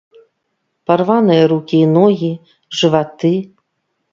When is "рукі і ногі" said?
1.53-2.33